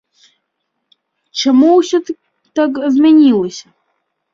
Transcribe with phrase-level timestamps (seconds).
[1.43, 1.97] Чаму ўсё
[2.55, 3.67] так змянілася?